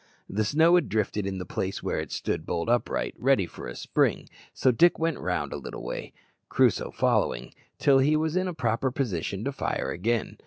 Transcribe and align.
The 0.27 0.43
snow 0.43 0.73
had 0.73 0.89
drifted 0.89 1.27
in 1.27 1.37
the 1.37 1.45
place 1.45 1.83
where 1.83 1.99
it 1.99 2.11
stood 2.11 2.43
bolt 2.43 2.69
upright, 2.69 3.13
ready 3.19 3.45
for 3.45 3.67
a 3.67 3.75
spring, 3.75 4.27
so 4.51 4.71
Dick 4.71 4.97
went 4.97 5.19
round 5.19 5.53
a 5.53 5.57
little 5.57 5.83
way, 5.83 6.11
Crusoe 6.49 6.89
following, 6.89 7.53
till 7.77 7.99
he 7.99 8.15
was 8.15 8.35
in 8.35 8.47
a 8.47 8.53
proper 8.55 8.89
position 8.89 9.43
to 9.43 9.51
fire 9.51 9.91
again. 9.91 10.37